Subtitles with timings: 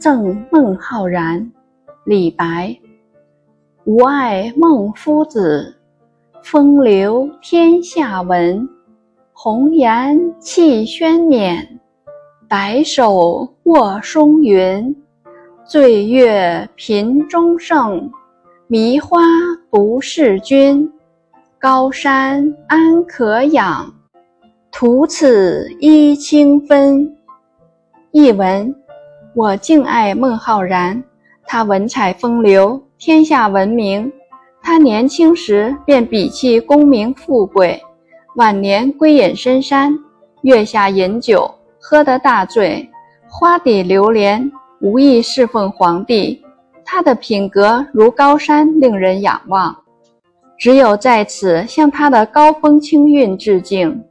[0.00, 1.52] 赠孟浩然，
[2.04, 2.74] 李白。
[3.84, 5.76] 吾爱孟夫子，
[6.42, 8.66] 风流天下闻。
[9.34, 11.78] 红颜弃轩冕，
[12.48, 14.96] 白首卧松云。
[15.66, 18.10] 醉月频中圣，
[18.68, 19.20] 迷花
[19.68, 20.90] 不是君。
[21.58, 23.92] 高山安可仰，
[24.72, 27.06] 徒此揖清芬。
[28.12, 28.74] 译文：
[29.34, 31.00] 我敬爱孟浩然，
[31.46, 34.10] 他文采风流，天下闻名。
[34.60, 37.80] 他年轻时便鄙弃功名富贵，
[38.34, 39.96] 晚年归隐深山，
[40.42, 41.48] 月下饮酒，
[41.80, 42.86] 喝得大醉，
[43.28, 46.42] 花底流连，无意侍奉皇帝。
[46.84, 49.74] 他的品格如高山，令人仰望。
[50.58, 54.02] 只有在此向他的高风清韵致敬。